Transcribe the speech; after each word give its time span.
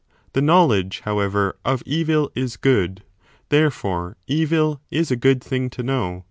The 0.33 0.41
knowledge, 0.41 1.01
however, 1.01 1.57
of 1.63 1.83
evil 1.85 2.31
is 2.33 2.57
good: 2.57 3.03
3 3.03 3.05
therefore 3.49 4.17
evil 4.25 4.81
is 4.89 5.11
a 5.11 5.15
good 5.15 5.43
thing 5.43 5.69
to 5.69 5.83
know. 5.83 6.19